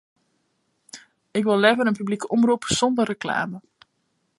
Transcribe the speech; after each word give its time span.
Ik 1.37 1.43
wol 1.43 1.57
leaver 1.59 1.85
in 1.85 1.93
publike 1.93 2.27
omrop 2.27 2.63
sonder 2.63 3.05
reklame. 3.05 3.59